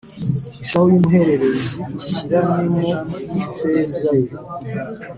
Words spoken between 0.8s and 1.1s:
y